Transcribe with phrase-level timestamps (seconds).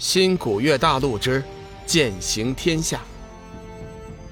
[0.00, 1.44] 新古月大陆之
[1.84, 3.02] 剑行天下，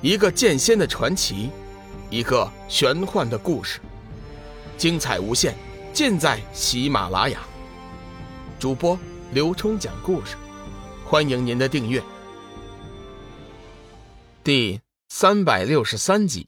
[0.00, 1.50] 一个剑仙的传奇，
[2.08, 3.80] 一个玄幻的故事，
[4.78, 5.56] 精彩无限，
[5.92, 7.40] 尽在喜马拉雅。
[8.60, 8.96] 主播
[9.32, 10.36] 刘冲讲故事，
[11.04, 12.00] 欢迎您的订阅。
[14.44, 16.46] 第三百六十三集，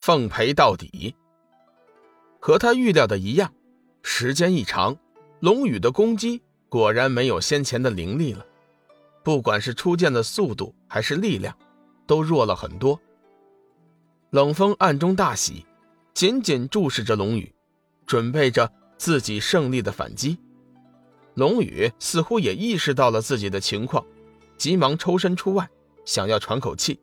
[0.00, 1.14] 奉陪到底。
[2.40, 3.52] 和他预料的一样，
[4.02, 4.96] 时间一长，
[5.40, 6.40] 龙宇的攻击。
[6.72, 8.46] 果然没有先前的凌厉了，
[9.22, 11.54] 不管是出剑的速度还是力量，
[12.06, 12.98] 都弱了很多。
[14.30, 15.66] 冷风暗中大喜，
[16.14, 17.52] 紧紧注视着龙宇，
[18.06, 20.38] 准备着自己胜利的反击。
[21.34, 24.02] 龙宇似乎也意识到了自己的情况，
[24.56, 25.68] 急忙抽身出外，
[26.06, 26.98] 想要喘口气。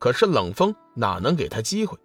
[0.00, 1.96] 可是冷风哪能给他机会？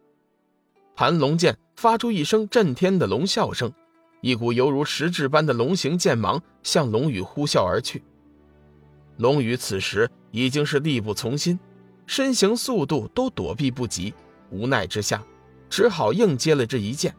[0.95, 3.73] 盘龙剑发出一声震天的龙啸声。
[4.21, 8.03] 一股犹如实质般的龙形剑芒向龙宇呼啸而去。
[9.17, 11.59] 龙宇此时已经是力不从心，
[12.05, 14.13] 身形速度都躲避不及，
[14.49, 15.23] 无奈之下，
[15.69, 17.15] 只好硬接了这一剑。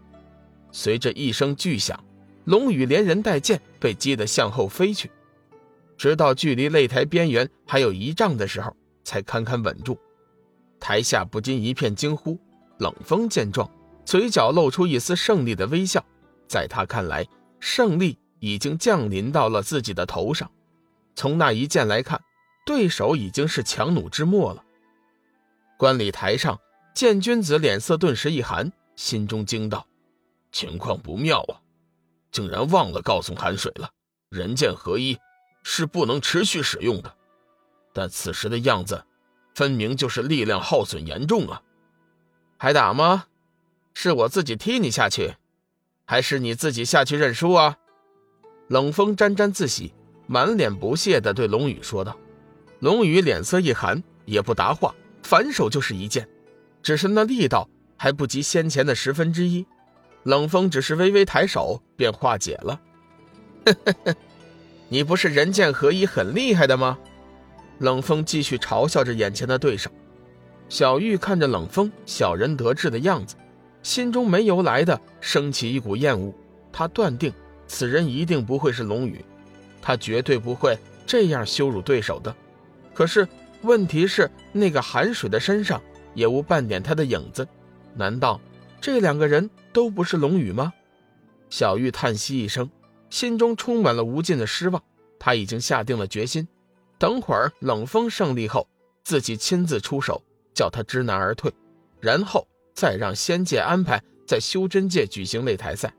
[0.72, 2.02] 随着一声巨响，
[2.44, 5.10] 龙宇连人带剑被击得向后飞去，
[5.96, 8.74] 直到距离擂台边缘还有一丈的时候，
[9.04, 9.98] 才堪堪稳住。
[10.78, 12.38] 台下不禁一片惊呼。
[12.78, 13.70] 冷风见状，
[14.06, 16.02] 嘴角露出一丝胜利的微笑。
[16.50, 17.24] 在他看来，
[17.60, 20.50] 胜利已经降临到了自己的头上。
[21.14, 22.20] 从那一剑来看，
[22.66, 24.64] 对手已经是强弩之末了。
[25.78, 26.58] 观礼台上，
[26.92, 29.86] 剑君子脸色顿时一寒，心中惊道
[30.50, 31.62] ：“情况不妙啊！
[32.32, 33.88] 竟然忘了告诉寒水了，
[34.28, 35.16] 人剑合一
[35.62, 37.14] 是不能持续使用的。
[37.92, 39.04] 但此时的样子，
[39.54, 41.62] 分明就是力量耗损严重啊！
[42.58, 43.26] 还打吗？
[43.94, 45.34] 是我自己踢你下去。”
[46.10, 47.76] 还是你自己下去认输啊！
[48.66, 49.94] 冷风沾沾自喜，
[50.26, 52.16] 满脸不屑地对龙宇说道。
[52.80, 56.28] 龙宇脸色一寒，也不答话，反手就是一剑，
[56.82, 59.64] 只是那力道还不及先前的十分之一。
[60.24, 62.80] 冷风只是微微抬手，便化解了。
[63.66, 64.14] 呵呵呵，
[64.88, 66.98] 你不是人剑合一很厉害的吗？
[67.78, 69.88] 冷风继续嘲笑着眼前的对手。
[70.68, 73.36] 小玉看着冷风小人得志的样子。
[73.82, 76.32] 心中没由来的升起一股厌恶，
[76.72, 77.32] 他断定
[77.66, 79.24] 此人一定不会是龙宇，
[79.80, 82.34] 他绝对不会这样羞辱对手的。
[82.92, 83.26] 可是
[83.62, 85.80] 问题是，那个寒水的身上
[86.14, 87.46] 也无半点他的影子，
[87.94, 88.40] 难道
[88.80, 90.72] 这两个人都不是龙宇吗？
[91.48, 92.70] 小玉叹息一声，
[93.08, 94.82] 心中充满了无尽的失望。
[95.18, 96.46] 他已经下定了决心，
[96.98, 98.68] 等会儿冷风胜利后，
[99.04, 100.22] 自己亲自出手，
[100.54, 101.52] 叫他知难而退，
[102.00, 102.46] 然后。
[102.74, 105.92] 再让仙界安排在修真界举行擂台赛，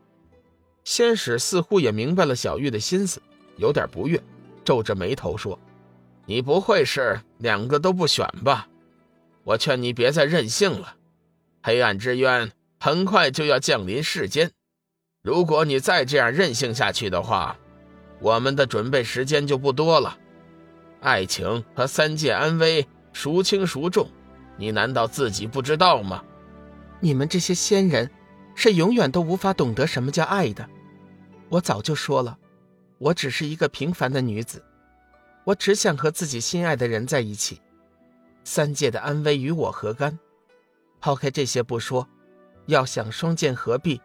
[0.84, 3.22] 仙使似乎也明白了小玉的心思，
[3.56, 4.20] 有点不悦，
[4.64, 5.58] 皱着眉头说
[6.26, 8.68] ：“你不会是两个都不选吧？
[9.44, 10.96] 我劝你别再任性了，
[11.62, 12.50] 黑暗之渊
[12.80, 14.50] 很快就要降临世间，
[15.22, 17.58] 如果你再这样任性下去的话，
[18.20, 20.18] 我们的准备时间就不多了。
[21.00, 24.08] 爱情和三界安危孰轻孰重，
[24.56, 26.24] 你难道自己不知道吗？”
[27.04, 28.08] 你们这些仙人，
[28.54, 30.66] 是永远都无法懂得什么叫爱的。
[31.48, 32.38] 我早就说了，
[32.98, 34.64] 我只是一个平凡的女子，
[35.42, 37.60] 我只想和自己心爱的人在一起。
[38.44, 40.16] 三界的安危与我何干？
[41.00, 42.08] 抛开这些不说，
[42.66, 44.00] 要想双剑合璧，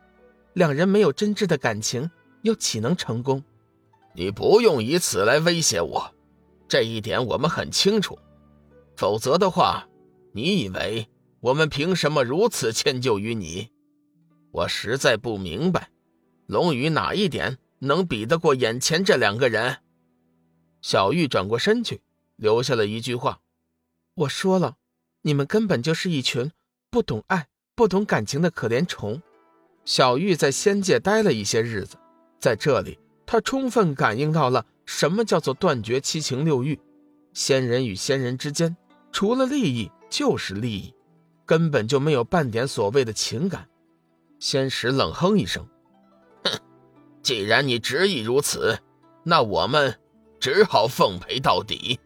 [0.53, 2.09] 两人没有真挚的感情，
[2.41, 3.43] 又岂能成功？
[4.13, 6.11] 你不用以此来威胁我，
[6.67, 8.17] 这一点我们很清楚。
[8.95, 9.87] 否则的话，
[10.31, 11.07] 你以为？
[11.39, 13.69] 我们凭什么如此迁就于你？
[14.51, 15.89] 我实在不明白，
[16.47, 19.77] 龙宇哪一点能比得过眼前这两个人？
[20.81, 22.01] 小玉转过身去，
[22.37, 23.39] 留下了一句话
[24.15, 24.77] ：“我说了，
[25.21, 26.51] 你们根本就是一群
[26.89, 29.21] 不懂爱、不懂感情的可怜虫。”
[29.85, 31.97] 小玉在仙界待了一些日子，
[32.39, 36.79] 在这里，她充分感应到了什么叫做断绝七情六欲。
[37.33, 38.75] 仙人与仙人之间，
[39.11, 40.93] 除了利益就是利益。
[41.47, 43.67] 根本就没有半点所谓的情感。
[44.37, 45.65] 仙使冷哼一声
[46.43, 46.59] ：“哼，
[47.23, 48.77] 既然你执意如此，
[49.23, 49.97] 那我们
[50.39, 51.99] 只好奉陪到底。”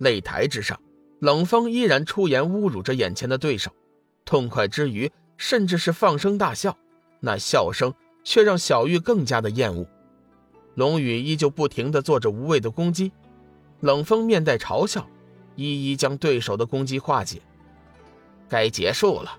[0.00, 0.78] 擂台之上，
[1.20, 3.70] 冷风依然出言侮辱着眼前的对手，
[4.24, 6.76] 痛快之余，甚至是放声大笑。
[7.20, 7.94] 那笑声
[8.24, 9.86] 却让小玉更加的厌恶。
[10.74, 13.12] 龙宇依旧不停地做着无谓的攻击，
[13.80, 15.08] 冷风面带嘲笑，
[15.54, 17.40] 一一将对手的攻击化解。
[18.52, 19.38] 该结束了，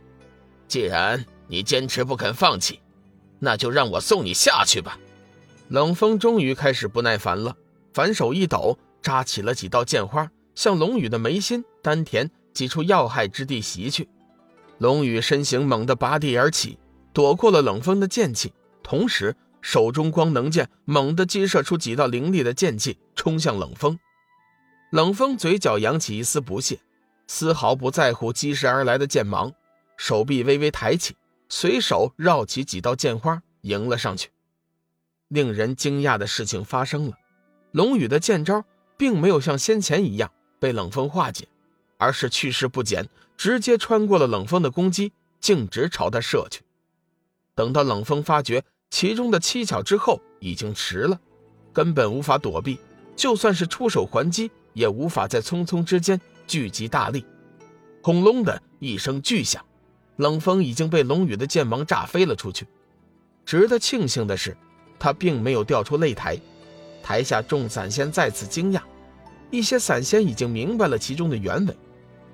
[0.67, 2.79] 既然你坚持不肯放弃，
[3.37, 4.97] 那就让我送你下去吧。
[5.67, 7.55] 冷风终于开始不耐烦了，
[7.93, 14.09] 反手一抖，扎起了几道剑花，向龙宇的眉心、丹田几处要害之地袭去。
[14.79, 16.79] 龙宇身形猛地拔地而起，
[17.13, 18.51] 躲过了冷风的剑气，
[18.81, 23.99] 同时手中光能剑猛地击射出几道凌厉的剑气，冲向冷风。
[24.89, 26.79] 冷风嘴角扬起一丝不屑，
[27.35, 29.51] 丝毫不在乎击射而来的剑芒，
[29.97, 31.15] 手臂微微抬起，
[31.49, 34.29] 随手绕起几道剑花，迎了上去。
[35.29, 37.17] 令人惊讶的事情发生了，
[37.71, 38.63] 龙宇的剑招
[38.97, 41.47] 并没有像先前一样被冷风化解，
[41.97, 46.61] 而是去势不减，直接穿过了冷风的攻击，径直朝他射去。
[47.55, 51.19] 等到冷风发觉其中的蹊跷之后，已经迟了，
[51.73, 52.77] 根本无法躲避，
[53.15, 57.25] 就算是出手还击，也无法在匆匆之间聚集大力。
[58.01, 59.63] 轰隆的一声巨响，
[60.17, 62.67] 冷风已经被龙宇的剑芒炸飞了出去。
[63.45, 64.55] 值得庆幸的是。
[64.99, 66.37] 他并没有掉出擂台，
[67.03, 68.81] 台下众散仙再次惊讶，
[69.51, 71.75] 一些散仙已经明白了其中的原委，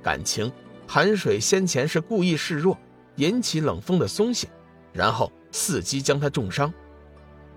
[0.03, 0.51] 感情
[0.85, 2.77] 寒水先前是故意示弱，
[3.15, 4.47] 引起冷风的松懈，
[4.93, 6.71] 然后伺机将他重伤。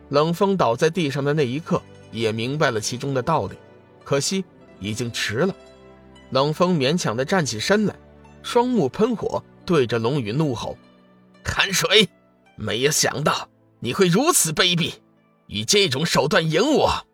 [0.09, 3.57] 冷风倒在地上的那一刻，也明白了其中的道理，
[4.03, 4.43] 可惜
[4.81, 5.55] 已经迟了。
[6.33, 7.95] 冷风勉强的站起身来，
[8.43, 10.79] 双目喷火，对着龙宇怒吼
[11.45, 12.09] ：“寒水，
[12.57, 13.51] 没有想到
[13.81, 14.95] 你会如此卑鄙！”
[15.47, 17.07] 以这种手段赢我，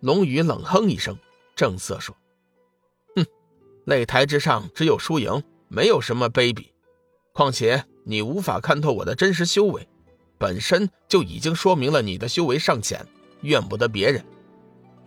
[0.00, 1.18] 龙宇冷哼一声，
[1.54, 2.16] 正色说
[3.14, 3.26] ：“哼，
[3.84, 6.68] 擂台之上只有输赢，没有什么卑鄙。
[7.34, 9.86] 况且你无法看透我的真实修为，
[10.38, 13.06] 本身就已经说明了你的修为尚浅，
[13.42, 14.24] 怨不得别人。”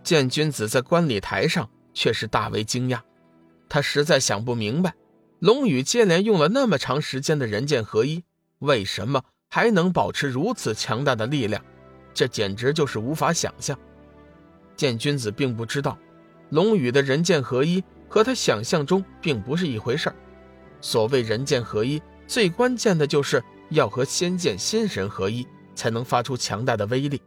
[0.04, 3.00] 见君子在观礼台上却是大为惊讶，
[3.68, 4.94] 他实在想不明白，
[5.40, 8.24] 龙宇接连用了那么长时间的人剑合一，
[8.60, 11.62] 为什么还能保持如此强大的力量？
[12.14, 13.78] 这简直就是无法想象。
[14.76, 15.98] 剑君子并不知道，
[16.50, 20.16] 龙宇的人剑合一和他想象中并不是一回事儿。
[20.80, 27.20] 所谓人剑合一，最关键的就是要和仙剑心神合一，才能发出强大的威力。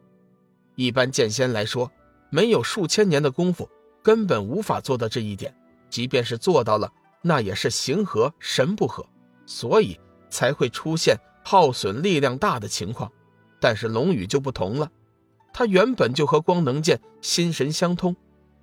[0.75, 1.91] 一般剑仙来说，
[2.29, 3.69] 没有数千年的功夫，
[4.01, 5.53] 根本无法做到这一点。
[5.89, 6.91] 即便是做到了，
[7.21, 9.05] 那也是形合神不合，
[9.45, 9.99] 所以
[10.29, 13.11] 才会出现耗损力量大的情况。
[13.59, 14.89] 但是龙宇就不同了，
[15.51, 18.15] 他原本就和光能剑心神相通，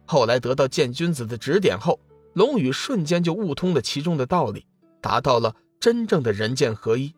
[0.07, 2.01] 后来得到剑君子的指点后，
[2.33, 4.65] 龙宇瞬间就悟通了其中的道理，
[5.03, 7.15] 达到了真正的人剑合一，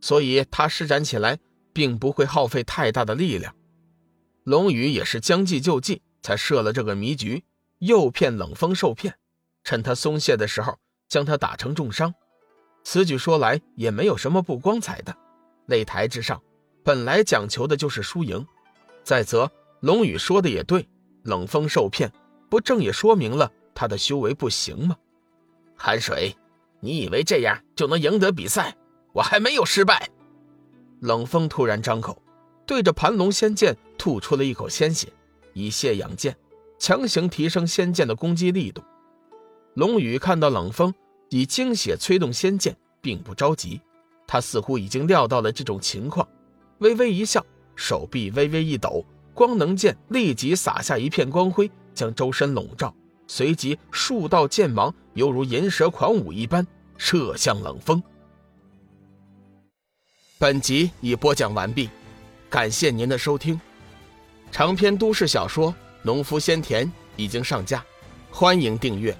[0.00, 1.38] 所以他施展起来
[1.72, 3.54] 并不会耗费太大的力量。
[4.42, 7.44] 龙宇也是将计就计，才设了这个迷局，
[7.78, 9.14] 诱骗冷风受骗，
[9.64, 10.78] 趁他松懈的时候
[11.08, 12.14] 将他打成重伤。
[12.82, 15.14] 此举说来也没有什么不光彩的，
[15.68, 16.40] 擂台之上。
[16.82, 18.46] 本来讲求的就是输赢，
[19.04, 20.88] 再则龙宇说的也对，
[21.24, 22.10] 冷风受骗，
[22.48, 24.96] 不正也说明了他的修为不行吗？
[25.76, 26.34] 寒水，
[26.80, 28.74] 你以为这样就能赢得比赛？
[29.12, 30.08] 我还没有失败。
[31.00, 32.22] 冷风突然张口，
[32.66, 35.12] 对着盘龙仙剑吐出了一口鲜血，
[35.52, 36.34] 以泄养剑，
[36.78, 38.82] 强行提升仙剑的攻击力度。
[39.74, 40.92] 龙宇看到冷风
[41.28, 43.80] 以精血催动仙剑，并不着急，
[44.26, 46.26] 他似乎已经料到了这种情况。
[46.78, 47.44] 微微一笑，
[47.76, 52.94] 手臂微微一抖，光能剑立即洒下一片光辉，将周身笼罩。
[53.28, 56.66] 随即，数道剑芒犹如银蛇狂舞一般
[56.98, 58.02] 射向冷风。
[60.36, 61.88] 本集已播讲完毕，
[62.48, 63.60] 感谢您的收听。
[64.50, 65.70] 长篇都市小说
[66.02, 67.84] 《农夫先田》已经上架，
[68.32, 69.16] 欢迎订阅。